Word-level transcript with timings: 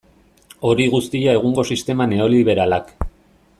Hori 0.69 0.87
guztia 0.93 1.35
egungo 1.41 1.67
sistema 1.75 2.09
neoliberalak. 2.15 2.93